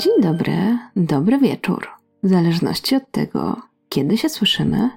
[0.00, 1.88] Dzień dobry, dobry wieczór.
[2.22, 3.56] W zależności od tego,
[3.88, 4.90] kiedy się słyszymy.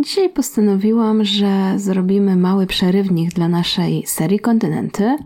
[0.00, 5.16] Dzisiaj postanowiłam, że zrobimy mały przerywnik dla naszej serii Kontynenty,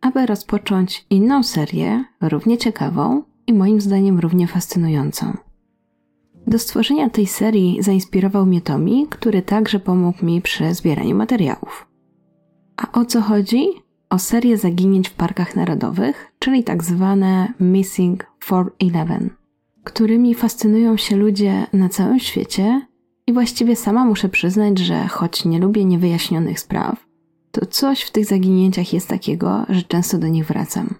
[0.00, 5.36] aby rozpocząć inną serię, równie ciekawą i moim zdaniem równie fascynującą.
[6.46, 11.88] Do stworzenia tej serii zainspirował mnie Tomi, który także pomógł mi przy zbieraniu materiałów.
[12.76, 13.89] A o co chodzi?
[14.10, 19.30] O serię zaginięć w parkach narodowych, czyli tak zwane Missing 411,
[19.84, 22.86] którymi fascynują się ludzie na całym świecie
[23.26, 27.06] i właściwie sama muszę przyznać, że choć nie lubię niewyjaśnionych spraw,
[27.50, 30.94] to coś w tych zaginięciach jest takiego, że często do nich wracam.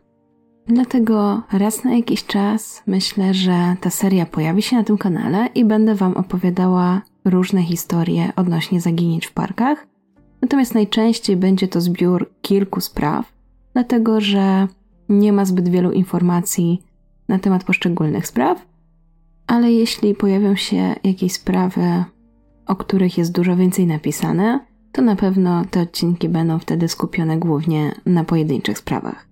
[0.66, 5.64] Dlatego raz na jakiś czas myślę, że ta seria pojawi się na tym kanale i
[5.64, 9.86] będę Wam opowiadała różne historie odnośnie zaginięć w parkach.
[10.42, 13.32] Natomiast najczęściej będzie to zbiór kilku spraw,
[13.72, 14.68] dlatego że
[15.08, 16.82] nie ma zbyt wielu informacji
[17.28, 18.66] na temat poszczególnych spraw,
[19.46, 22.04] ale jeśli pojawią się jakieś sprawy,
[22.66, 24.60] o których jest dużo więcej napisane,
[24.92, 29.26] to na pewno te odcinki będą wtedy skupione głównie na pojedynczych sprawach.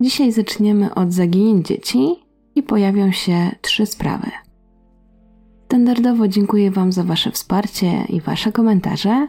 [0.00, 2.14] Dzisiaj zaczniemy od zaginięć dzieci
[2.54, 4.30] i pojawią się trzy sprawy.
[5.66, 9.28] Standardowo dziękuję Wam za Wasze wsparcie i Wasze komentarze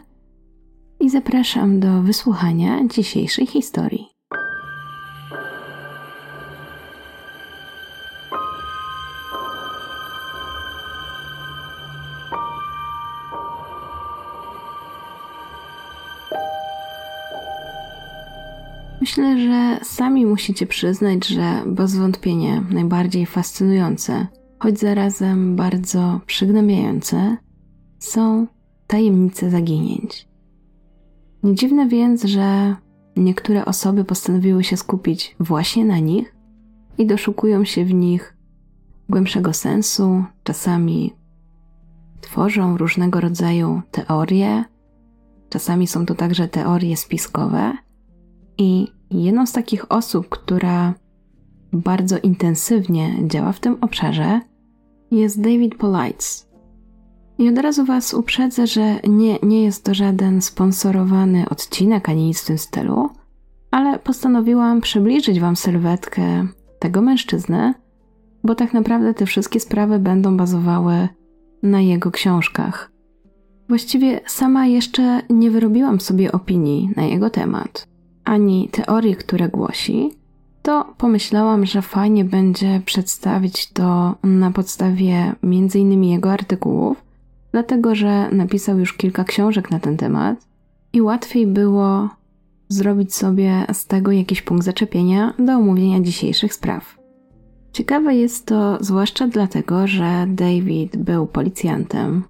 [1.00, 4.06] i zapraszam do wysłuchania dzisiejszej historii.
[19.00, 24.26] Myślę, że sami musicie przyznać, że bez wątpienia najbardziej fascynujące,
[24.58, 27.36] choć zarazem bardzo przygnębiające,
[27.98, 28.46] są
[28.86, 30.28] tajemnice zaginięć.
[31.42, 32.76] Nie dziwne więc, że
[33.16, 36.34] niektóre osoby postanowiły się skupić właśnie na nich
[36.98, 38.36] i doszukują się w nich
[39.08, 41.12] głębszego sensu, czasami
[42.20, 44.64] tworzą różnego rodzaju teorie,
[45.48, 47.72] czasami są to także teorie spiskowe.
[48.58, 50.94] I jedną z takich osób, która
[51.72, 54.40] bardzo intensywnie działa w tym obszarze,
[55.10, 56.47] jest David Polites.
[57.38, 62.42] I od razu Was uprzedzę, że nie, nie jest to żaden sponsorowany odcinek ani nic
[62.42, 63.08] w tym stylu,
[63.70, 66.46] ale postanowiłam przybliżyć Wam sylwetkę
[66.78, 67.74] tego mężczyzny,
[68.44, 71.08] bo tak naprawdę te wszystkie sprawy będą bazowały
[71.62, 72.90] na jego książkach.
[73.68, 77.88] Właściwie sama jeszcze nie wyrobiłam sobie opinii na jego temat
[78.28, 80.10] ani teorii, które głosi,
[80.62, 86.04] to pomyślałam, że fajnie będzie przedstawić to na podstawie m.in.
[86.04, 87.04] jego artykułów,
[87.52, 90.48] dlatego że napisał już kilka książek na ten temat
[90.92, 92.08] i łatwiej było
[92.68, 96.98] zrobić sobie z tego jakiś punkt zaczepienia do omówienia dzisiejszych spraw.
[97.72, 102.24] Ciekawe jest to zwłaszcza dlatego, że David był policjantem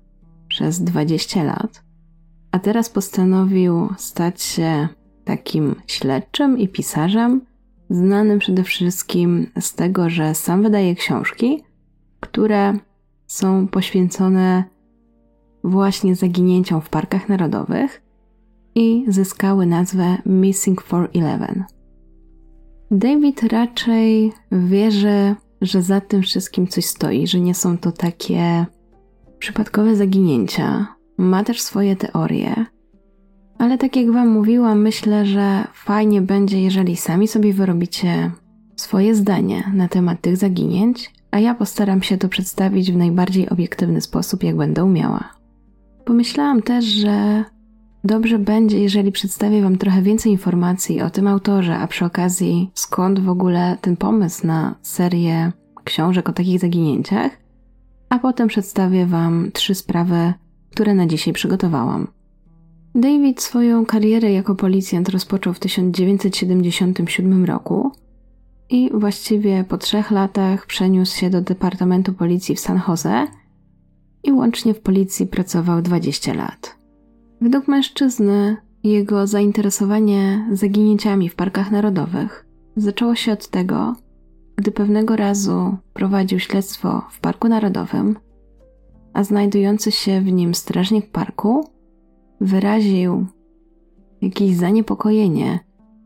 [0.49, 1.83] przez 20 lat,
[2.51, 4.89] a teraz postanowił stać się
[5.25, 7.41] takim śledczym i pisarzem,
[7.91, 11.63] znanym przede wszystkim z tego, że sam wydaje książki,
[12.21, 12.79] które
[13.27, 14.65] są poświęcone
[15.65, 18.03] właśnie zaginięciom w parkach narodowych
[18.75, 21.65] i zyskały nazwę Missing 411.
[22.91, 28.67] David raczej wierzy, że za tym wszystkim coś stoi, że nie są to takie
[29.39, 30.87] przypadkowe zaginięcia.
[31.19, 32.67] Ma też swoje teorie,
[33.59, 38.31] ale tak jak Wam mówiłam, myślę, że fajnie będzie, jeżeli sami sobie wyrobicie
[38.77, 44.01] swoje zdanie na temat tych zaginięć, a ja postaram się to przedstawić w najbardziej obiektywny
[44.01, 45.38] sposób, jak będę umiała.
[46.09, 47.45] Pomyślałam też, że
[48.05, 53.21] dobrze będzie, jeżeli przedstawię Wam trochę więcej informacji o tym autorze, a przy okazji skąd
[53.21, 55.53] w ogóle ten pomysł na serię
[55.85, 57.33] książek o takich zaginięciach,
[58.09, 60.33] a potem przedstawię Wam trzy sprawy,
[60.71, 62.07] które na dzisiaj przygotowałam.
[62.95, 67.93] David swoją karierę jako policjant rozpoczął w 1977 roku
[68.71, 73.27] i właściwie po trzech latach przeniósł się do Departamentu Policji w San Jose
[74.23, 76.77] i łącznie w policji pracował 20 lat.
[77.41, 83.97] Według mężczyzny jego zainteresowanie zaginięciami w parkach narodowych zaczęło się od tego,
[84.57, 88.17] gdy pewnego razu prowadził śledztwo w Parku Narodowym,
[89.13, 91.69] a znajdujący się w nim strażnik parku
[92.41, 93.27] wyraził
[94.23, 95.59] jakieś zaniepokojenie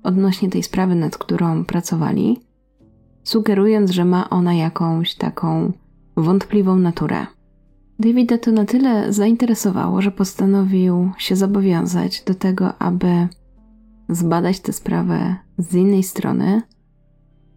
[0.03, 2.41] odnośnie tej sprawy, nad którą pracowali,
[3.25, 5.73] sugerując, że ma ona jakąś taką
[6.17, 7.27] wątpliwą naturę.
[8.03, 13.29] Davida to na tyle zainteresowało, że postanowił się zobowiązać do tego, aby
[14.09, 16.63] zbadać tę sprawę z innej strony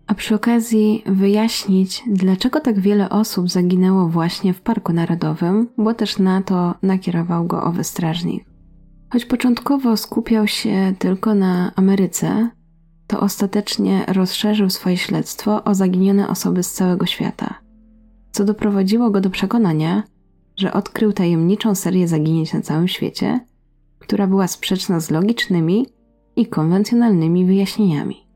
[0.07, 6.19] a przy okazji wyjaśnić, dlaczego tak wiele osób zaginęło właśnie w Parku Narodowym, bo też
[6.19, 8.45] na to nakierował go owy strażnik.
[9.09, 12.49] Choć początkowo skupiał się tylko na Ameryce,
[13.07, 17.53] to ostatecznie rozszerzył swoje śledztwo o zaginione osoby z całego świata,
[18.31, 20.03] co doprowadziło go do przekonania,
[20.57, 23.39] że odkrył tajemniczą serię zaginięć na całym świecie,
[23.99, 25.87] która była sprzeczna z logicznymi
[26.35, 28.27] i konwencjonalnymi wyjaśnieniami.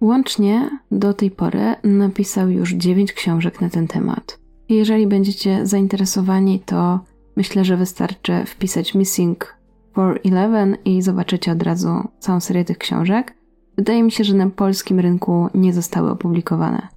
[0.00, 4.38] Łącznie do tej pory napisał już dziewięć książek na ten temat.
[4.68, 7.00] Jeżeli będziecie zainteresowani, to
[7.36, 9.56] myślę, że wystarczy wpisać Missing
[9.92, 11.88] 411 i zobaczycie od razu
[12.18, 13.34] całą serię tych książek.
[13.76, 16.88] Wydaje mi się, że na polskim rynku nie zostały opublikowane.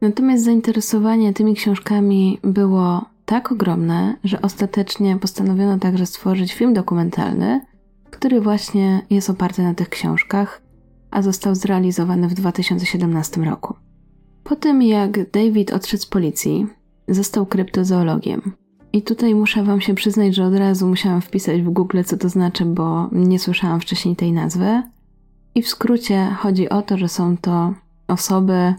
[0.00, 7.60] Natomiast zainteresowanie tymi książkami było tak ogromne, że ostatecznie postanowiono także stworzyć film dokumentalny,
[8.10, 10.62] który właśnie jest oparty na tych książkach,
[11.10, 13.74] a został zrealizowany w 2017 roku.
[14.44, 16.66] Po tym jak David odszedł z policji,
[17.08, 18.52] został kryptozoologiem.
[18.92, 22.28] I tutaj muszę Wam się przyznać, że od razu musiałam wpisać w Google, co to
[22.28, 24.82] znaczy, bo nie słyszałam wcześniej tej nazwy.
[25.54, 27.74] I w skrócie chodzi o to, że są to
[28.08, 28.74] osoby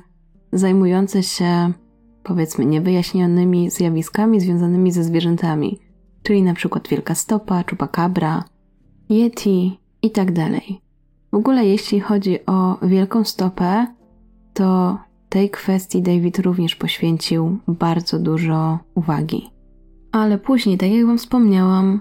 [0.54, 1.74] zajmujące się,
[2.26, 5.80] powiedzmy, niewyjaśnionymi zjawiskami związanymi ze zwierzętami,
[6.24, 8.44] czyli na przykład wielka stopa, czupakabra,
[9.10, 9.80] yeti
[10.14, 10.82] tak dalej.
[11.32, 13.88] W ogóle jeśli chodzi o wielką stopę,
[14.54, 14.98] to
[15.30, 19.50] tej kwestii David również poświęcił bardzo dużo uwagi.
[20.12, 22.00] Ale później, tak jak Wam wspomniałam,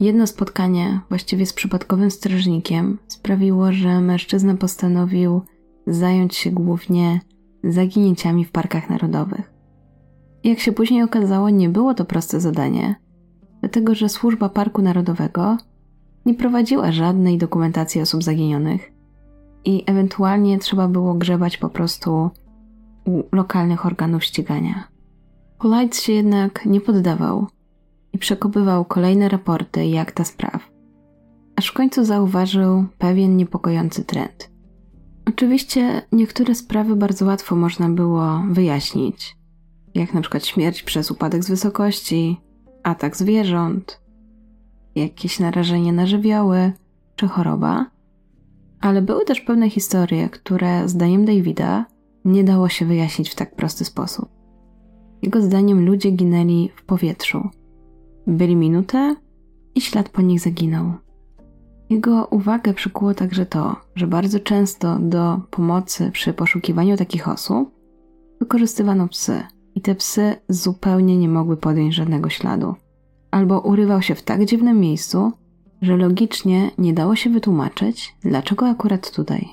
[0.00, 5.42] jedno spotkanie, właściwie z przypadkowym strażnikiem, sprawiło, że mężczyzna postanowił
[5.86, 7.20] zająć się głównie
[7.72, 9.52] zaginięciami w parkach narodowych.
[10.44, 12.94] Jak się później okazało, nie było to proste zadanie,
[13.60, 15.56] dlatego że służba Parku Narodowego
[16.26, 18.92] nie prowadziła żadnej dokumentacji osób zaginionych
[19.64, 22.30] i ewentualnie trzeba było grzebać po prostu
[23.04, 24.88] u lokalnych organów ścigania.
[25.58, 27.46] Polite się jednak nie poddawał
[28.12, 30.70] i przekopywał kolejne raporty i akta spraw,
[31.56, 34.53] aż w końcu zauważył pewien niepokojący trend.
[35.28, 39.36] Oczywiście niektóre sprawy bardzo łatwo można było wyjaśnić,
[39.94, 42.40] jak na przykład śmierć przez upadek z wysokości,
[42.82, 44.00] atak zwierząt,
[44.94, 46.72] jakieś narażenie na żywioły
[47.16, 47.86] czy choroba,
[48.80, 51.86] ale były też pewne historie, które zdaniem Davida
[52.24, 54.28] nie dało się wyjaśnić w tak prosty sposób.
[55.22, 57.48] Jego zdaniem ludzie ginęli w powietrzu.
[58.26, 59.16] Byli minutę
[59.74, 61.03] i ślad po nich zaginął.
[61.90, 67.74] Jego uwagę przykuło także to, że bardzo często do pomocy przy poszukiwaniu takich osób
[68.40, 69.42] wykorzystywano psy
[69.74, 72.74] i te psy zupełnie nie mogły podjąć żadnego śladu
[73.30, 75.32] albo urywał się w tak dziwnym miejscu,
[75.82, 79.48] że logicznie nie dało się wytłumaczyć, dlaczego akurat tutaj.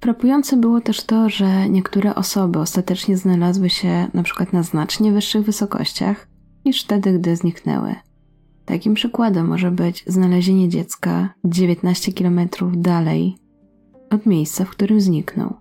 [0.00, 5.42] Frapujące było też to, że niektóre osoby ostatecznie znalazły się na przykład na znacznie wyższych
[5.42, 6.28] wysokościach
[6.64, 7.94] niż wtedy, gdy zniknęły.
[8.66, 12.40] Takim przykładem może być znalezienie dziecka 19 km
[12.72, 13.36] dalej
[14.10, 15.54] od miejsca, w którym zniknął.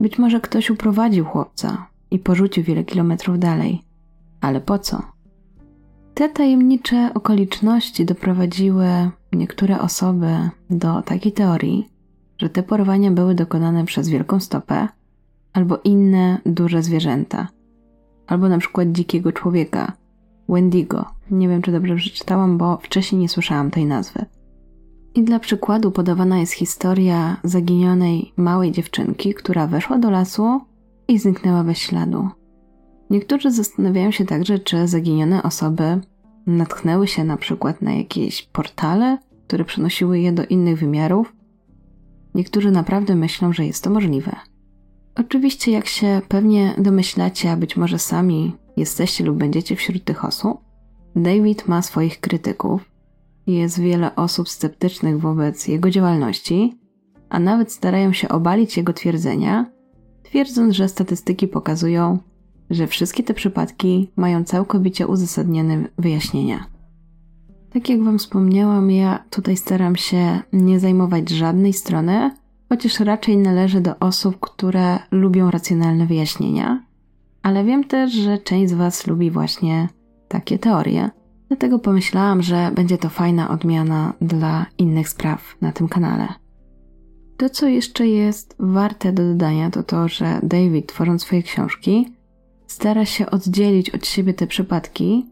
[0.00, 3.82] Być może ktoś uprowadził chłopca i porzucił wiele kilometrów dalej,
[4.40, 5.02] ale po co?
[6.14, 8.86] Te tajemnicze okoliczności doprowadziły
[9.32, 11.88] niektóre osoby do takiej teorii,
[12.38, 14.88] że te porwania były dokonane przez wielką stopę
[15.52, 17.48] albo inne duże zwierzęta,
[18.26, 19.92] albo na przykład dzikiego człowieka,
[20.48, 21.04] Wendigo.
[21.30, 24.24] Nie wiem, czy dobrze przeczytałam, bo wcześniej nie słyszałam tej nazwy.
[25.14, 30.60] I dla przykładu podawana jest historia zaginionej małej dziewczynki, która weszła do lasu
[31.08, 32.28] i zniknęła bez śladu.
[33.10, 36.00] Niektórzy zastanawiają się także, czy zaginione osoby
[36.46, 41.32] natknęły się na przykład na jakieś portale, które przenosiły je do innych wymiarów.
[42.34, 44.32] Niektórzy naprawdę myślą, że jest to możliwe.
[45.14, 50.60] Oczywiście, jak się pewnie domyślacie, a być może sami jesteście lub będziecie wśród tych osób,
[51.16, 52.90] David ma swoich krytyków.
[53.46, 56.78] Jest wiele osób sceptycznych wobec jego działalności,
[57.28, 59.66] a nawet starają się obalić jego twierdzenia,
[60.22, 62.18] twierdząc, że statystyki pokazują,
[62.70, 66.66] że wszystkie te przypadki mają całkowicie uzasadnione wyjaśnienia.
[67.70, 72.30] Tak jak Wam wspomniałam, ja tutaj staram się nie zajmować żadnej strony,
[72.68, 76.82] chociaż raczej należę do osób, które lubią racjonalne wyjaśnienia,
[77.42, 79.88] ale wiem też, że część z Was lubi właśnie
[80.28, 81.10] takie teorie,
[81.48, 86.28] dlatego pomyślałam, że będzie to fajna odmiana dla innych spraw na tym kanale.
[87.36, 92.14] To, co jeszcze jest warte do dodania, to to, że David, tworząc swoje książki,
[92.66, 95.26] stara się oddzielić od siebie te przypadki,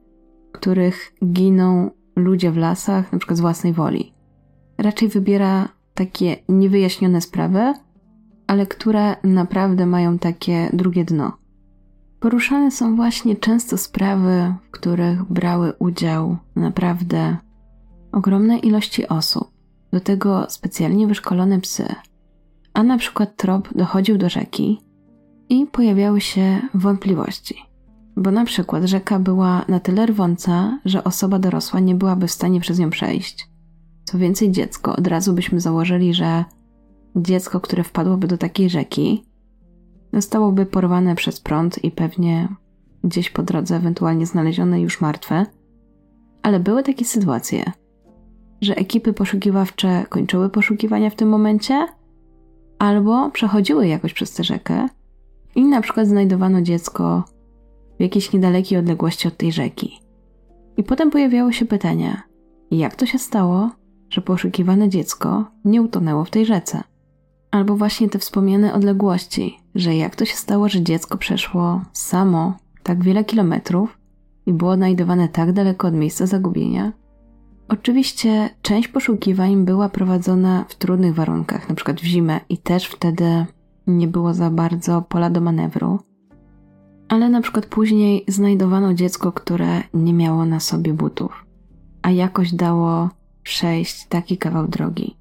[0.48, 4.14] w których giną ludzie w lasach, na przykład z własnej woli.
[4.78, 7.74] Raczej wybiera takie niewyjaśnione sprawy,
[8.46, 11.32] ale które naprawdę mają takie drugie dno.
[12.26, 17.36] Poruszane są właśnie często sprawy, w których brały udział naprawdę
[18.12, 19.50] ogromne ilości osób,
[19.92, 21.94] do tego specjalnie wyszkolone psy.
[22.74, 24.80] A na przykład trop dochodził do rzeki
[25.48, 27.62] i pojawiały się wątpliwości.
[28.16, 32.60] Bo na przykład rzeka była na tyle rwąca, że osoba dorosła nie byłaby w stanie
[32.60, 33.48] przez nią przejść.
[34.04, 36.44] Co więcej, dziecko, od razu byśmy założyli, że
[37.16, 39.24] dziecko, które wpadłoby do takiej rzeki,
[40.16, 42.48] zostałoby porwane przez prąd i pewnie
[43.04, 45.46] gdzieś po drodze ewentualnie znalezione już martwe.
[46.42, 47.72] Ale były takie sytuacje,
[48.60, 51.86] że ekipy poszukiwawcze kończyły poszukiwania w tym momencie,
[52.78, 54.88] albo przechodziły jakoś przez tę rzekę
[55.54, 57.24] i na przykład znajdowano dziecko
[57.98, 60.00] w jakiejś niedalekiej odległości od tej rzeki.
[60.76, 62.22] I potem pojawiało się pytanie,
[62.70, 63.70] jak to się stało,
[64.10, 66.82] że poszukiwane dziecko nie utonęło w tej rzece?
[67.56, 73.04] Albo właśnie te wspomniane odległości, że jak to się stało, że dziecko przeszło samo tak
[73.04, 73.98] wiele kilometrów
[74.46, 76.92] i było znajdowane tak daleko od miejsca zagubienia?
[77.68, 83.46] Oczywiście część poszukiwań była prowadzona w trudnych warunkach, przykład w zimę, i też wtedy
[83.86, 85.98] nie było za bardzo pola do manewru.
[87.08, 91.46] Ale na przykład później znajdowano dziecko, które nie miało na sobie butów,
[92.02, 93.10] a jakoś dało
[93.42, 95.16] przejść taki kawał drogi.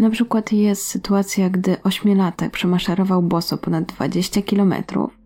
[0.00, 5.18] Na przykład jest sytuacja, gdy ośmiolatek przemaszerował boso ponad 20 kilometrów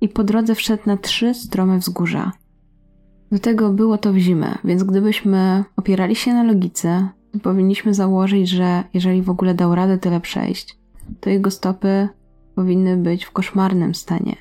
[0.00, 2.32] i po drodze wszedł na trzy strome wzgórza.
[3.32, 8.48] Do tego było to w zimę, więc gdybyśmy opierali się na logice, to powinniśmy założyć,
[8.48, 10.78] że jeżeli w ogóle dał radę tyle przejść,
[11.20, 12.08] to jego stopy
[12.54, 14.36] powinny być w koszmarnym stanie.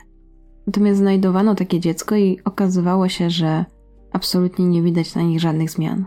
[0.67, 3.65] Natomiast znajdowano takie dziecko i okazywało się, że
[4.11, 6.05] absolutnie nie widać na nich żadnych zmian.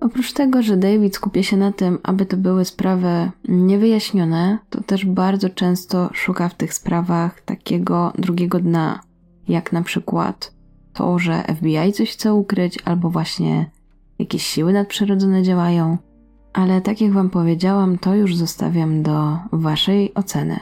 [0.00, 5.04] Oprócz tego, że David skupia się na tym, aby to były sprawy niewyjaśnione, to też
[5.04, 9.00] bardzo często szuka w tych sprawach takiego drugiego dna,
[9.48, 10.54] jak na przykład
[10.92, 13.70] to, że FBI coś chce ukryć, albo właśnie
[14.18, 15.98] jakieś siły nadprzyrodzone działają.
[16.52, 20.60] Ale tak jak Wam powiedziałam, to już zostawiam do Waszej oceny.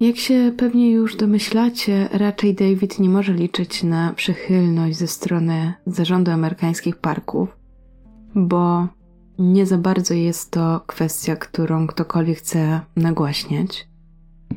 [0.00, 6.30] Jak się pewnie już domyślacie, raczej David nie może liczyć na przychylność ze strony zarządu
[6.30, 7.48] amerykańskich parków,
[8.36, 8.88] bo
[9.38, 13.88] nie za bardzo jest to kwestia, którą ktokolwiek chce nagłaśniać.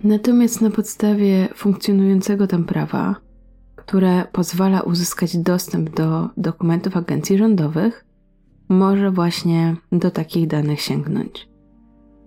[0.03, 3.15] Natomiast na podstawie funkcjonującego tam prawa,
[3.75, 8.05] które pozwala uzyskać dostęp do dokumentów agencji rządowych,
[8.69, 11.49] może właśnie do takich danych sięgnąć.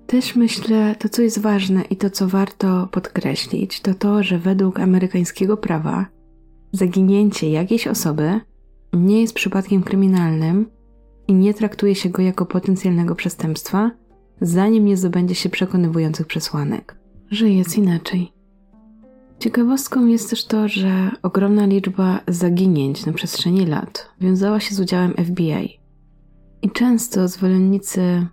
[0.07, 4.81] Też myślę, to co jest ważne i to co warto podkreślić, to to, że według
[4.81, 6.07] amerykańskiego prawa
[6.73, 8.41] zaginięcie jakiejś osoby
[8.93, 10.67] nie jest przypadkiem kryminalnym
[11.29, 13.91] i nie traktuje się go jako potencjalnego przestępstwa,
[14.41, 16.97] zanim nie zdobędzie się przekonywujących przesłanek,
[17.31, 18.33] że jest inaczej.
[19.39, 25.15] Ciekawostką jest też to, że ogromna liczba zaginięć na przestrzeni lat wiązała się z udziałem
[25.15, 25.81] FBI.
[26.63, 28.27] I często zwolennicy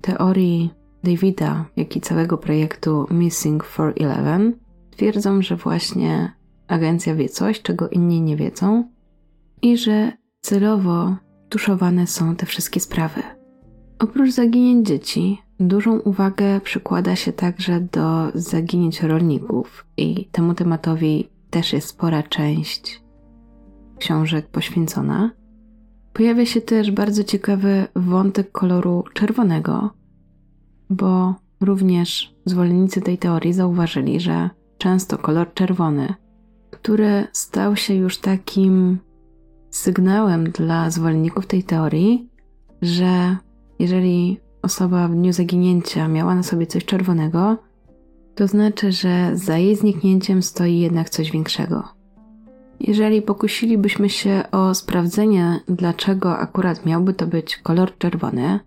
[0.00, 0.70] teorii
[1.04, 4.52] Davida, jak i całego projektu Missing 411
[4.90, 6.32] twierdzą, że właśnie
[6.68, 8.90] agencja wie coś, czego inni nie wiedzą
[9.62, 11.16] i że celowo
[11.52, 13.22] tuszowane są te wszystkie sprawy.
[13.98, 21.72] Oprócz zaginięć dzieci, dużą uwagę przykłada się także do zaginięć rolników i temu tematowi też
[21.72, 23.02] jest spora część
[23.98, 25.30] książek poświęcona.
[26.12, 29.90] Pojawia się też bardzo ciekawy wątek koloru czerwonego,
[30.90, 36.14] bo również zwolennicy tej teorii zauważyli, że często kolor czerwony,
[36.70, 38.98] który stał się już takim
[39.72, 42.28] sygnałem dla zwolenników tej teorii,
[42.82, 43.36] że
[43.78, 47.58] jeżeli osoba w dniu zaginięcia miała na sobie coś czerwonego,
[48.34, 51.88] to znaczy, że za jej zniknięciem stoi jednak coś większego.
[52.80, 58.60] Jeżeli pokusilibyśmy się o sprawdzenie, dlaczego akurat miałby to być kolor czerwony,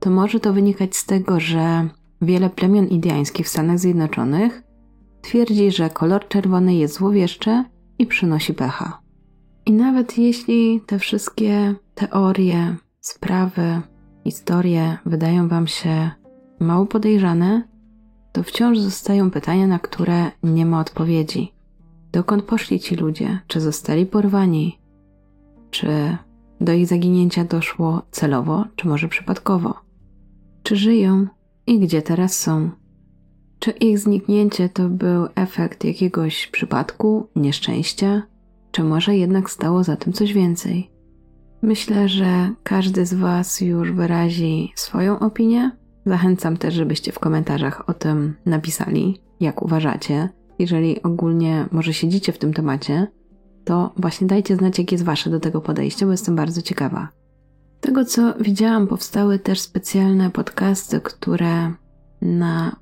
[0.00, 1.88] to może to wynikać z tego, że
[2.22, 4.62] wiele plemion indiańskich w Stanach Zjednoczonych
[5.22, 7.64] twierdzi, że kolor czerwony jest złowieszczy
[7.98, 9.03] i przynosi pecha.
[9.66, 13.80] I nawet jeśli te wszystkie teorie, sprawy,
[14.24, 16.10] historie wydają Wam się
[16.60, 17.62] mało podejrzane,
[18.32, 21.52] to wciąż zostają pytania, na które nie ma odpowiedzi.
[22.12, 23.40] Dokąd poszli ci ludzie?
[23.46, 24.78] Czy zostali porwani?
[25.70, 26.16] Czy
[26.60, 29.74] do ich zaginięcia doszło celowo, czy może przypadkowo?
[30.62, 31.26] Czy żyją
[31.66, 32.70] i gdzie teraz są?
[33.58, 38.22] Czy ich zniknięcie to był efekt jakiegoś przypadku, nieszczęścia,
[38.74, 40.90] czy może jednak stało za tym coś więcej?
[41.62, 45.70] Myślę, że każdy z Was już wyrazi swoją opinię,
[46.06, 50.28] Zachęcam też, żebyście w komentarzach o tym napisali, jak uważacie.
[50.58, 53.06] Jeżeli ogólnie może siedzicie w tym temacie,
[53.64, 57.08] to właśnie dajcie znać, jakie jest wasze do tego podejście, bo jestem bardzo ciekawa.
[57.78, 61.72] Z tego co widziałam, powstały też specjalne podcasty, które
[62.22, 62.76] na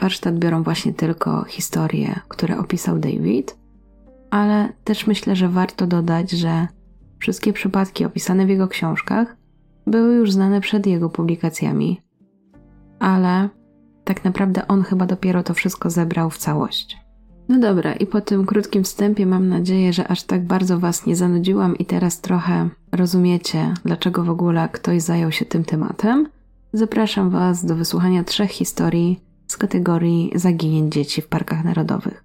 [0.00, 3.58] warsztat biorą właśnie tylko historie, które opisał David,
[4.34, 6.68] ale też myślę, że warto dodać, że
[7.18, 9.36] wszystkie przypadki opisane w jego książkach
[9.86, 12.00] były już znane przed jego publikacjami,
[12.98, 13.48] ale
[14.04, 16.98] tak naprawdę on chyba dopiero to wszystko zebrał w całość.
[17.48, 21.16] No dobra, i po tym krótkim wstępie mam nadzieję, że aż tak bardzo Was nie
[21.16, 26.28] zanudziłam i teraz trochę rozumiecie, dlaczego w ogóle ktoś zajął się tym tematem.
[26.72, 32.23] Zapraszam Was do wysłuchania trzech historii z kategorii zaginięć dzieci w parkach narodowych.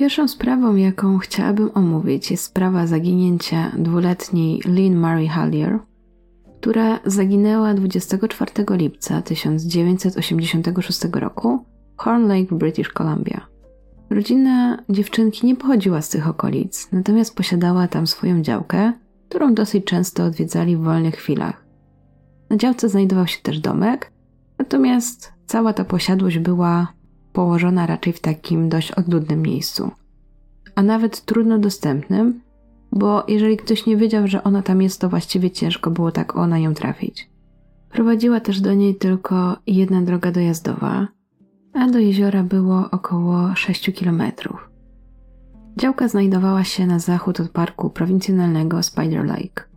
[0.00, 5.78] Pierwszą sprawą, jaką chciałabym omówić, jest sprawa zaginięcia dwuletniej Lynn Marie Hallier,
[6.60, 11.64] która zaginęła 24 lipca 1986 roku
[11.96, 13.46] w Horn Lake British Columbia.
[14.10, 18.92] Rodzina dziewczynki nie pochodziła z tych okolic, natomiast posiadała tam swoją działkę,
[19.28, 21.64] którą dosyć często odwiedzali w wolnych chwilach.
[22.50, 24.12] Na działce znajdował się też domek,
[24.58, 26.99] natomiast cała ta posiadłość była
[27.32, 29.90] położona raczej w takim dość odludnym miejscu,
[30.74, 32.40] a nawet trudno dostępnym,
[32.92, 36.46] bo jeżeli ktoś nie wiedział, że ona tam jest, to właściwie ciężko było tak o
[36.46, 37.30] na ją trafić.
[37.90, 41.08] Prowadziła też do niej tylko jedna droga dojazdowa,
[41.72, 44.70] a do jeziora było około 6 kilometrów.
[45.76, 49.69] Działka znajdowała się na zachód od parku prowincjonalnego Spider Lake.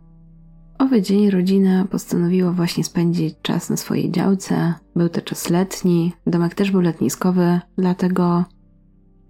[0.78, 4.74] Owy dzień rodzina postanowiła właśnie spędzić czas na swojej działce.
[4.96, 8.44] Był to czas letni, domek też był letniskowy, dlatego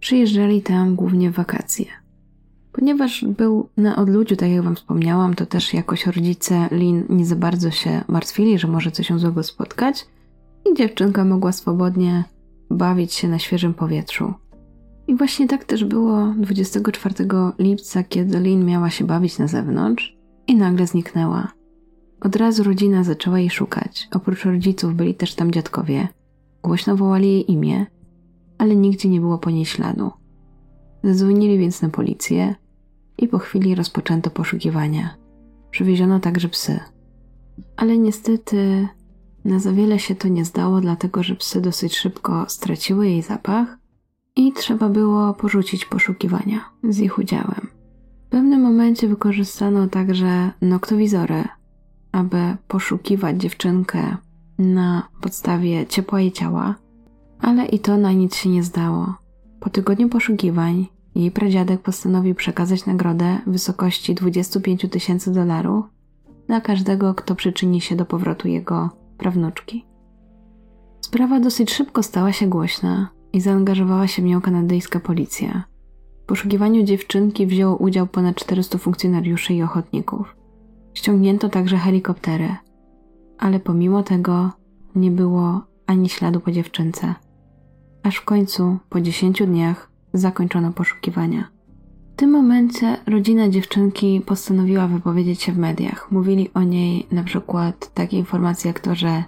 [0.00, 1.86] przyjeżdżali tam głównie w wakacje.
[2.72, 7.36] Ponieważ był na odludziu, tak jak Wam wspomniałam, to też jakoś rodzice Lin nie za
[7.36, 10.06] bardzo się martwili, że może coś się złego spotkać
[10.71, 12.25] i dziewczynka mogła swobodnie
[12.71, 14.34] bawić się na świeżym powietrzu.
[15.06, 17.14] I właśnie tak też było 24
[17.58, 20.13] lipca, kiedy Lin miała się bawić na zewnątrz
[20.47, 21.52] i nagle zniknęła.
[22.21, 24.09] Od razu rodzina zaczęła jej szukać.
[24.15, 26.09] Oprócz rodziców byli też tam dziadkowie.
[26.63, 27.87] Głośno wołali jej imię,
[28.59, 30.11] ale nigdzie nie było po niej śladu.
[31.02, 32.54] Zadzwonili więc na policję
[33.19, 35.15] i po chwili rozpoczęto poszukiwania.
[35.71, 36.80] Przywieziono także psy.
[37.76, 38.89] Ale niestety
[39.45, 43.78] na za wiele się to nie zdało, dlatego że psy dosyć szybko straciły jej zapach
[44.37, 47.74] i trzeba było porzucić poszukiwania z ich udziałem.
[48.34, 51.44] Pewnym momencie wykorzystano także noktowizory,
[52.12, 54.16] aby poszukiwać dziewczynkę
[54.58, 56.75] na podstawie ciepła jej ciała,
[57.40, 59.14] ale i to na nic się nie zdało.
[59.60, 65.84] Po tygodniu poszukiwań jej pradziadek postanowił przekazać nagrodę w wysokości 25 tysięcy dolarów
[66.47, 69.86] dla każdego, kto przyczyni się do powrotu jego prawnuczki.
[71.00, 75.74] Sprawa dosyć szybko stała się głośna i zaangażowała się w nią kanadyjska policja.
[76.25, 80.37] W poszukiwaniu dziewczynki wzięło udział ponad 400 funkcjonariuszy i ochotników.
[80.95, 82.49] Ściągnięto także helikoptery,
[83.39, 84.50] ale pomimo tego
[84.95, 87.15] nie było ani śladu po dziewczynce.
[88.02, 91.49] Aż w końcu, po 10 dniach, zakończono poszukiwania.
[92.13, 96.10] W tym momencie rodzina dziewczynki postanowiła wypowiedzieć się w mediach.
[96.10, 99.25] Mówili o niej na przykład takie informacje jak to, że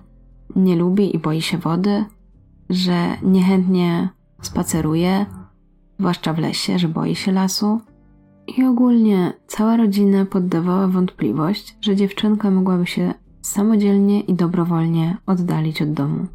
[0.57, 2.05] nie lubi i boi się wody,
[2.71, 4.09] że niechętnie
[4.43, 5.27] spaceruje,
[5.99, 7.81] zwłaszcza w lesie, że boi się lasu.
[8.57, 15.93] I ogólnie cała rodzina poddawała wątpliwość, że dziewczynka mogłaby się samodzielnie i dobrowolnie oddalić od
[15.93, 16.27] domu.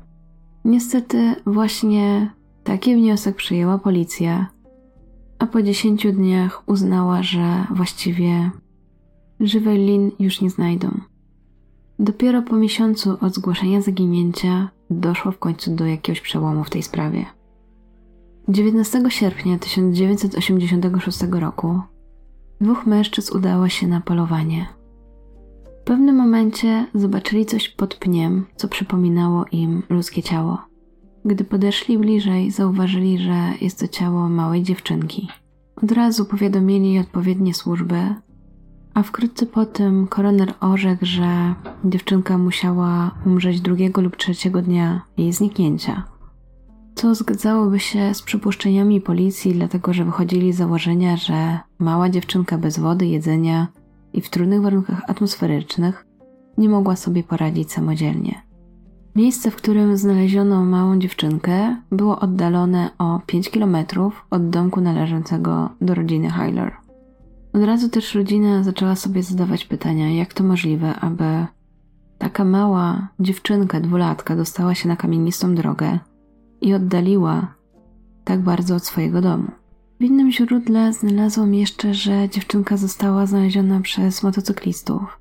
[0.65, 2.31] Niestety, właśnie
[2.63, 4.47] taki wniosek przyjęła policja,
[5.39, 8.51] a po dziesięciu dniach uznała, że właściwie
[9.39, 11.01] żywej Lin już nie znajdą.
[11.99, 17.25] Dopiero po miesiącu od zgłoszenia zaginięcia doszło w końcu do jakiegoś przełomu w tej sprawie.
[18.47, 21.81] 19 sierpnia 1986 roku
[22.61, 24.67] dwóch mężczyzn udało się na polowanie.
[25.81, 30.57] W pewnym momencie zobaczyli coś pod pniem, co przypominało im ludzkie ciało.
[31.25, 35.27] Gdy podeszli bliżej, zauważyli, że jest to ciało małej dziewczynki.
[35.83, 38.15] Od razu powiadomili odpowiednie służby,
[38.93, 46.10] a wkrótce potem koroner orzekł, że dziewczynka musiała umrzeć drugiego lub trzeciego dnia jej zniknięcia.
[46.95, 52.79] Co zgadzałoby się z przypuszczeniami policji, dlatego że wychodzili z założenia, że mała dziewczynka bez
[52.79, 53.67] wody, jedzenia
[54.13, 56.05] i w trudnych warunkach atmosferycznych
[56.57, 58.41] nie mogła sobie poradzić samodzielnie.
[59.15, 63.77] Miejsce, w którym znaleziono małą dziewczynkę, było oddalone o 5 km
[64.29, 66.73] od domku należącego do rodziny Hyler.
[67.53, 71.45] Od razu też rodzina zaczęła sobie zadawać pytania, jak to możliwe, aby
[72.17, 75.99] taka mała dziewczynka, dwulatka, dostała się na kamienistą drogę
[76.61, 77.53] i oddaliła
[78.23, 79.51] tak bardzo od swojego domu.
[79.99, 85.19] W innym źródle znalazłam jeszcze, że dziewczynka została znaleziona przez motocyklistów,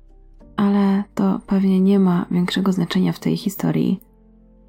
[0.55, 3.99] ale to pewnie nie ma większego znaczenia w tej historii.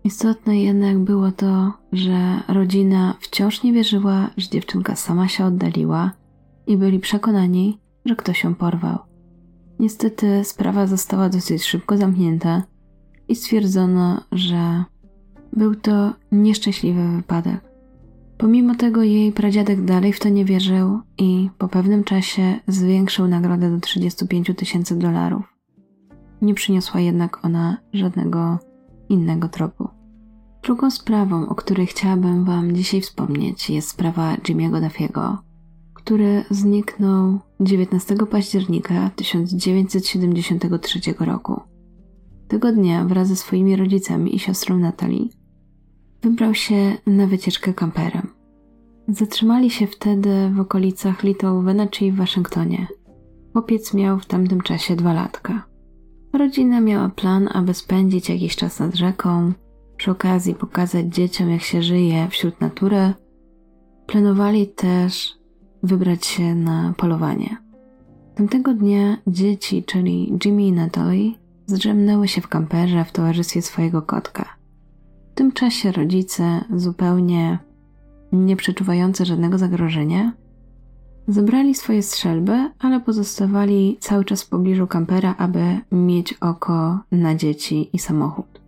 [0.04, 6.10] Istotne jednak było to, że rodzina wciąż nie wierzyła, że dziewczynka sama się oddaliła
[6.66, 8.98] i byli przekonani, że ktoś ją porwał.
[9.78, 12.62] Niestety sprawa została dosyć szybko zamknięta
[13.28, 14.84] i stwierdzono, że
[15.52, 17.72] był to nieszczęśliwy wypadek.
[18.38, 23.70] Pomimo tego jej pradziadek dalej w to nie wierzył i po pewnym czasie zwiększył nagrodę
[23.70, 25.44] do 35 tysięcy dolarów.
[26.42, 28.58] Nie przyniosła jednak ona żadnego
[29.08, 29.88] innego tropu.
[30.62, 35.38] Drugą sprawą, o której chciałabym Wam dzisiaj wspomnieć, jest sprawa Jimmy'ego Duffiego,
[35.94, 41.60] który zniknął 19 października 1973 roku.
[42.48, 45.41] Tego dnia wraz ze swoimi rodzicami i siostrą Natalie
[46.22, 48.28] wybrał się na wycieczkę kamperem.
[49.08, 52.86] Zatrzymali się wtedy w okolicach Little Wenatchee w Waszyngtonie.
[53.52, 55.66] Chłopiec miał w tamtym czasie dwa latka.
[56.32, 59.52] Rodzina miała plan, aby spędzić jakiś czas nad rzeką,
[59.96, 63.14] przy okazji pokazać dzieciom, jak się żyje wśród natury.
[64.06, 65.34] Planowali też
[65.82, 67.56] wybrać się na polowanie.
[68.34, 71.32] Tamtego dnia dzieci, czyli Jimmy i Natalie,
[71.66, 74.61] zdrzemnęły się w kamperze w towarzystwie swojego kotka.
[75.32, 77.58] W tym czasie rodzice, zupełnie
[78.32, 80.32] nie przeczuwający żadnego zagrożenia,
[81.28, 87.90] zebrali swoje strzelby, ale pozostawali cały czas w pobliżu kampera, aby mieć oko na dzieci
[87.92, 88.60] i samochód.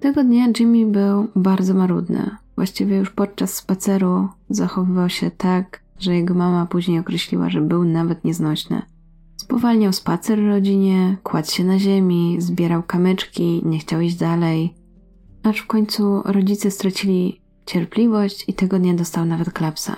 [0.00, 2.30] Tego dnia Jimmy był bardzo marudny.
[2.56, 8.24] Właściwie już podczas spaceru zachowywał się tak, że jego mama później określiła, że był nawet
[8.24, 8.82] nieznośny.
[9.36, 14.74] Spowalniał spacer rodzinie, kładł się na ziemi, zbierał kamyczki, nie chciał iść dalej,
[15.46, 19.96] aż w końcu rodzice stracili cierpliwość i tego dnia dostał nawet klapsa.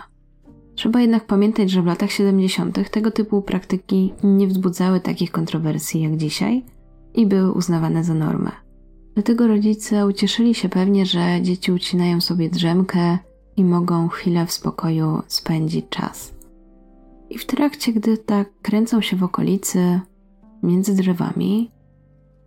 [0.74, 2.90] Trzeba jednak pamiętać, że w latach 70.
[2.90, 6.64] tego typu praktyki nie wzbudzały takich kontrowersji jak dzisiaj
[7.14, 8.50] i były uznawane za normę.
[9.14, 13.18] Dlatego rodzice ucieszyli się pewnie, że dzieci ucinają sobie drzemkę
[13.56, 16.34] i mogą chwilę w spokoju spędzić czas.
[17.30, 20.00] I w trakcie, gdy tak kręcą się w okolicy,
[20.62, 21.70] między drzewami,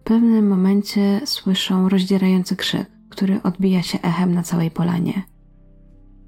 [0.02, 5.24] w pewnym momencie słyszą rozdzierający krzyk, który odbija się echem na całej polanie.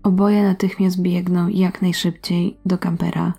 [0.04, 3.34] Oboje natychmiast biegną jak najszybciej do kampera.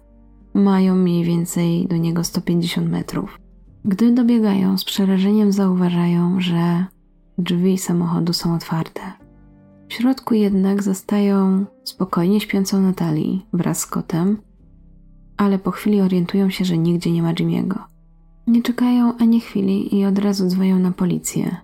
[0.54, 3.38] Mają mniej więcej do niego 150 metrów.
[3.84, 6.86] Gdy dobiegają, z przerażeniem zauważają, że
[7.38, 9.00] drzwi samochodu są otwarte.
[9.88, 14.38] W środku jednak zastają spokojnie śpiącą Natalii wraz z kotem,
[15.36, 17.93] ale po chwili orientują się, że nigdzie nie ma Jimmy'ego.
[18.46, 21.56] Nie czekają ani chwili i od razu dzwonią na policję.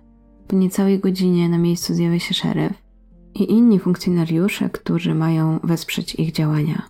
[0.47, 2.83] Po niecałej godzinie na miejscu zjawia się szeryf
[3.35, 6.81] i inni funkcjonariusze, którzy mają wesprzeć ich działania.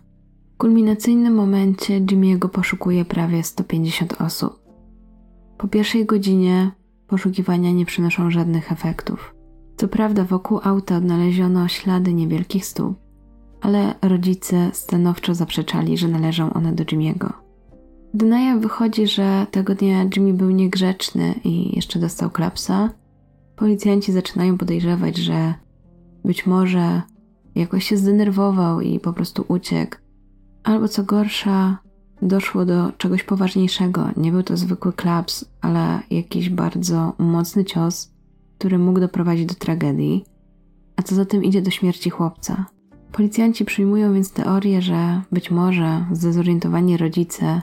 [0.54, 4.62] W kulminacyjnym momencie Jimmy'ego poszukuje prawie 150 osób.
[5.58, 6.70] Po pierwszej godzinie
[7.06, 9.34] poszukiwania nie przynoszą żadnych efektów.
[9.76, 12.98] Co prawda wokół auta odnaleziono ślady niewielkich stóp,
[13.60, 17.41] ale rodzice stanowczo zaprzeczali, że należą one do Jimmy'ego.
[18.14, 22.90] Gdy na wychodzi, że tego dnia Jimmy był niegrzeczny i jeszcze dostał klapsa,
[23.56, 25.54] policjanci zaczynają podejrzewać, że
[26.24, 27.02] być może
[27.54, 29.96] jakoś się zdenerwował i po prostu uciekł,
[30.64, 31.78] albo co gorsza,
[32.22, 34.08] doszło do czegoś poważniejszego.
[34.16, 38.12] Nie był to zwykły klaps, ale jakiś bardzo mocny cios,
[38.58, 40.24] który mógł doprowadzić do tragedii,
[40.96, 42.66] a co za tym idzie do śmierci chłopca.
[43.12, 47.62] Policjanci przyjmują więc teorię, że być może zdezorientowani rodzice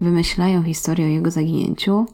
[0.00, 2.06] wymyślają historię o jego zaginięciu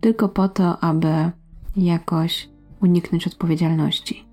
[0.00, 1.30] tylko po to, aby
[1.76, 2.48] jakoś
[2.82, 4.24] uniknąć odpowiedzialności.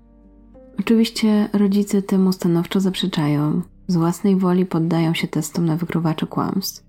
[0.80, 6.84] Oczywiście rodzice temu stanowczo zaprzeczają, z własnej woli poddają się testom na wykrywacze kłamstw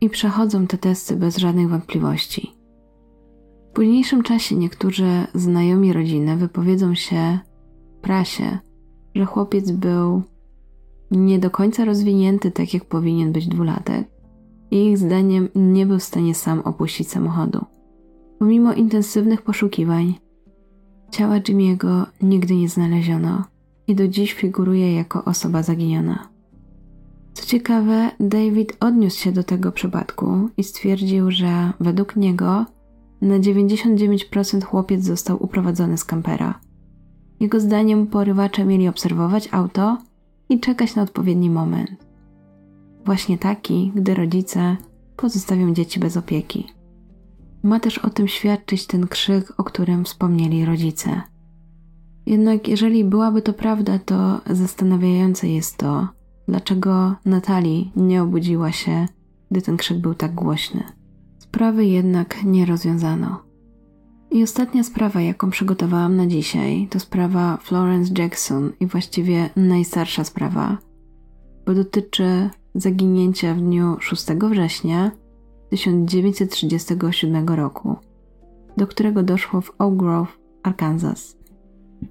[0.00, 2.52] i przechodzą te testy bez żadnych wątpliwości.
[3.70, 7.38] W późniejszym czasie niektórzy znajomi rodziny wypowiedzą się
[8.02, 8.58] prasie,
[9.14, 10.22] że chłopiec był
[11.10, 14.15] nie do końca rozwinięty tak, jak powinien być dwulatek
[14.70, 17.64] i ich zdaniem nie był w stanie sam opuścić samochodu.
[18.38, 20.14] Pomimo intensywnych poszukiwań,
[21.10, 23.44] ciała Jimmy'ego nigdy nie znaleziono
[23.86, 26.28] i do dziś figuruje jako osoba zaginiona.
[27.34, 32.64] Co ciekawe, David odniósł się do tego przypadku i stwierdził, że według niego
[33.20, 36.60] na 99% chłopiec został uprowadzony z kampera.
[37.40, 39.98] Jego zdaniem porywacze mieli obserwować auto
[40.48, 42.05] i czekać na odpowiedni moment.
[43.06, 44.76] Właśnie taki, gdy rodzice
[45.16, 46.66] pozostawią dzieci bez opieki.
[47.62, 51.22] Ma też o tym świadczyć ten krzyk, o którym wspomnieli rodzice.
[52.26, 56.08] Jednak jeżeli byłaby to prawda, to zastanawiające jest to,
[56.48, 59.08] dlaczego Natalii nie obudziła się,
[59.50, 60.84] gdy ten krzyk był tak głośny.
[61.38, 63.42] Sprawy jednak nie rozwiązano.
[64.30, 70.78] I ostatnia sprawa, jaką przygotowałam na dzisiaj, to sprawa Florence Jackson i właściwie najstarsza sprawa,
[71.66, 75.10] bo dotyczy zaginięcia w dniu 6 września
[75.70, 77.96] 1937 roku,
[78.76, 81.36] do którego doszło w Oak Grove, Arkansas.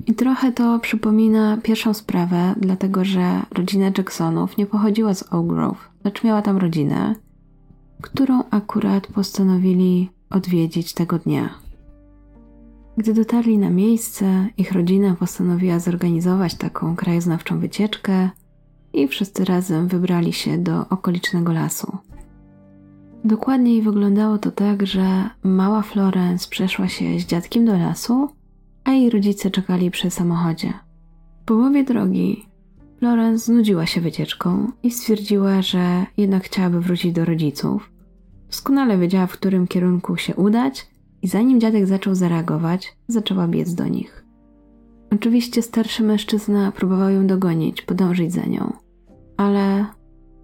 [0.06, 5.89] I trochę to przypomina pierwszą sprawę, dlatego że rodzina Jacksonów nie pochodziła z Oak Grove,
[6.04, 7.15] lecz miała tam rodzinę,
[8.01, 11.49] którą akurat postanowili odwiedzić tego dnia.
[12.97, 18.30] Gdy dotarli na miejsce, ich rodzina postanowiła zorganizować taką krajoznawczą wycieczkę
[18.95, 21.97] i wszyscy razem wybrali się do okolicznego lasu.
[23.25, 28.29] Dokładniej wyglądało to tak, że mała Florence przeszła się z dziadkiem do lasu,
[28.84, 30.73] a jej rodzice czekali przy samochodzie.
[31.41, 32.45] W połowie drogi
[32.99, 37.91] Florence znudziła się wycieczką i stwierdziła, że jednak chciałaby wrócić do rodziców.
[38.47, 40.88] Doskonale wiedziała, w którym kierunku się udać
[41.21, 44.25] i zanim dziadek zaczął zareagować, zaczęła biec do nich.
[45.12, 48.73] Oczywiście starszy mężczyzna próbował ją dogonić, podążyć za nią,
[49.38, 49.86] ale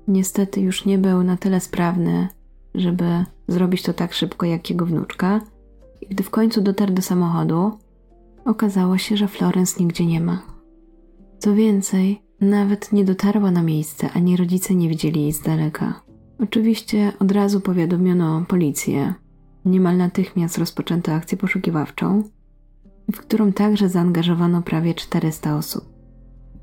[0.07, 2.27] niestety już nie był na tyle sprawny,
[2.75, 5.41] żeby zrobić to tak szybko jak jego wnuczka.
[6.01, 7.71] I gdy w końcu dotarł do samochodu,
[8.45, 10.41] okazało się, że Florence nigdzie nie ma.
[11.39, 16.01] Co więcej, nawet nie dotarła na miejsce, ani rodzice nie widzieli jej z daleka.
[16.39, 19.13] Oczywiście od razu powiadomiono policję.
[19.65, 22.23] Niemal natychmiast rozpoczęto akcję poszukiwawczą,
[23.11, 25.90] w którą także zaangażowano prawie 400 osób.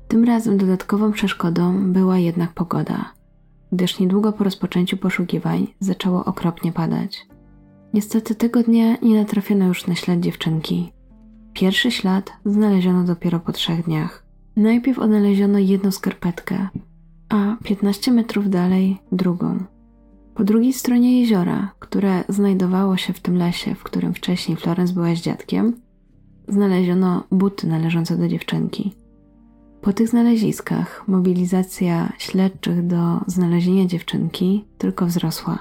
[0.09, 3.13] Tym razem dodatkową przeszkodą była jednak pogoda,
[3.71, 7.27] gdyż niedługo po rozpoczęciu poszukiwań zaczęło okropnie padać.
[7.93, 10.91] Niestety tego dnia nie natrafiono już na ślad dziewczynki.
[11.53, 14.25] Pierwszy ślad znaleziono dopiero po trzech dniach.
[14.55, 16.67] Najpierw odnaleziono jedną skarpetkę,
[17.29, 19.63] a 15 metrów dalej drugą.
[20.35, 25.15] Po drugiej stronie jeziora, które znajdowało się w tym lesie, w którym wcześniej Florence była
[25.15, 25.81] z dziadkiem,
[26.47, 28.98] znaleziono buty należące do dziewczynki.
[29.81, 35.59] Po tych znaleziskach mobilizacja śledczych do znalezienia dziewczynki tylko wzrosła.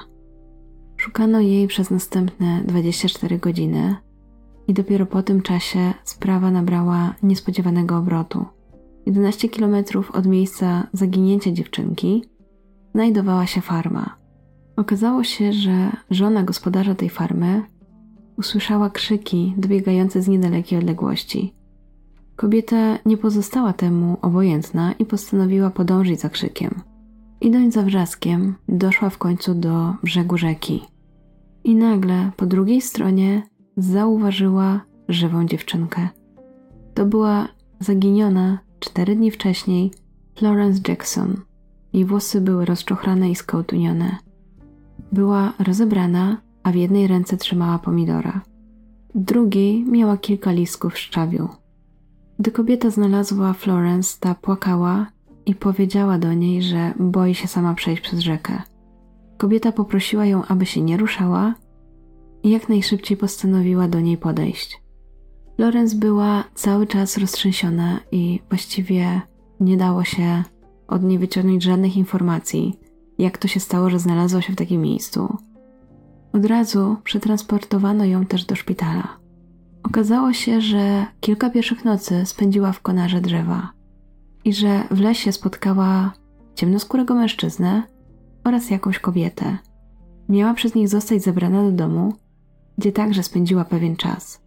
[0.97, 3.97] Szukano jej przez następne 24 godziny
[4.69, 8.45] i dopiero po tym czasie sprawa nabrała niespodziewanego obrotu.
[9.07, 12.25] 11 kilometrów od miejsca zaginięcia dziewczynki
[12.95, 14.17] znajdowała się farma.
[14.77, 17.63] Okazało się, że żona gospodarza tej farmy
[18.37, 21.58] usłyszała krzyki dobiegające z niedalekiej odległości.
[22.39, 26.83] Kobieta nie pozostała temu obojętna i postanowiła podążyć za krzykiem.
[27.41, 30.85] Idąc za wrzaskiem, doszła w końcu do brzegu rzeki.
[31.65, 33.43] I nagle po drugiej stronie
[33.77, 36.09] zauważyła żywą dziewczynkę.
[36.95, 37.49] To była
[37.81, 39.91] zaginiona cztery dni wcześniej
[40.37, 41.37] Florence Jackson.
[41.93, 44.17] Jej włosy były rozczochrane i skołtunione.
[45.13, 48.41] Była rozebrana, a w jednej ręce trzymała pomidora.
[49.15, 51.49] W drugiej miała kilka listków szczawiu.
[52.39, 55.07] Gdy kobieta znalazła Florence, ta płakała
[55.47, 58.63] i powiedziała do niej, że boi się sama przejść przez rzekę.
[59.39, 61.55] Kobieta poprosiła ją, aby się nie ruszała
[62.43, 64.83] i jak najszybciej postanowiła do niej podejść.
[65.57, 69.21] Florence była cały czas roztrzęsiona i właściwie
[69.61, 70.45] nie dało się
[70.89, 72.79] od niej wyciągnąć żadnych informacji,
[73.19, 75.37] jak to się stało, że znalazła się w takim miejscu.
[76.33, 79.19] Od razu przetransportowano ją też do szpitala.
[79.83, 83.73] Okazało się, że kilka pierwszych nocy spędziła w konarze drzewa
[84.45, 86.13] i że w lesie spotkała
[86.55, 87.83] ciemnoskórego mężczyznę
[88.45, 89.59] oraz jakąś kobietę.
[90.29, 92.15] Miała przez nich zostać zabrana do domu,
[92.79, 94.41] gdzie także spędziła pewien czas.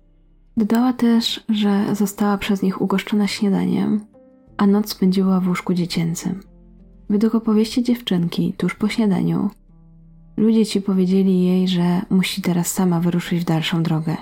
[0.57, 4.05] Dodała też, że została przez nich ugoszczona śniadaniem,
[4.57, 6.39] a noc spędziła w łóżku dziecięcym.
[7.09, 9.49] Według opowieści dziewczynki, tuż po śniadaniu,
[10.37, 14.17] ludzie ci powiedzieli jej, że musi teraz sama wyruszyć w dalszą drogę.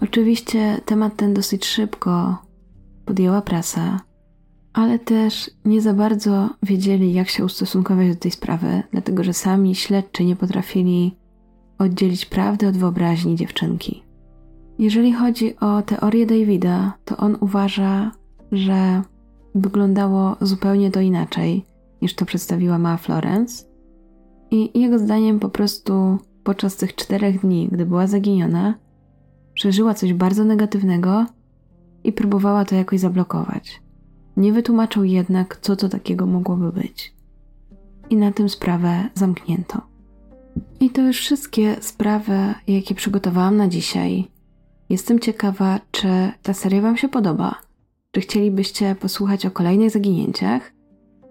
[0.00, 2.36] Oczywiście temat ten dosyć szybko
[3.04, 4.00] podjęła prasa,
[4.72, 9.74] ale też nie za bardzo wiedzieli, jak się ustosunkować do tej sprawy, dlatego że sami
[9.74, 11.16] śledczy nie potrafili
[11.78, 14.02] oddzielić prawdy od wyobraźni dziewczynki.
[14.78, 18.10] Jeżeli chodzi o teorię Davida, to on uważa,
[18.52, 19.02] że
[19.54, 21.64] wyglądało zupełnie to inaczej
[22.02, 23.64] niż to przedstawiła ma Florence.
[24.50, 28.74] I jego zdaniem po prostu podczas tych czterech dni, gdy była zaginiona,
[29.56, 31.26] przeżyła coś bardzo negatywnego
[32.04, 33.82] i próbowała to jakoś zablokować.
[34.36, 37.14] Nie wytłumaczył jednak, co to takiego mogłoby być.
[38.10, 39.82] I na tym sprawę zamknięto.
[40.80, 44.28] I to już wszystkie sprawy, jakie przygotowałam na dzisiaj.
[44.88, 46.08] Jestem ciekawa, czy
[46.42, 47.54] ta seria Wam się podoba,
[48.10, 50.72] czy chcielibyście posłuchać o kolejnych zaginięciach.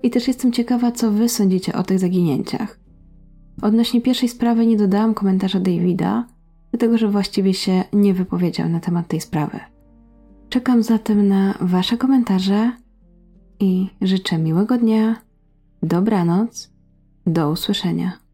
[0.04, 2.80] I też jestem ciekawa, co Wy sądzicie o tych zaginięciach.
[3.62, 6.28] Odnośnie pierwszej sprawy nie dodałam komentarza Davida,
[6.78, 9.60] dlatego że właściwie się nie wypowiedział na temat tej sprawy.
[10.50, 12.72] Czekam zatem na Wasze komentarze
[13.60, 15.16] i życzę miłego dnia,
[15.84, 16.72] dobranoc,
[17.26, 18.25] do usłyszenia.